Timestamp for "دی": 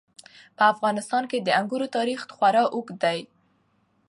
3.03-3.19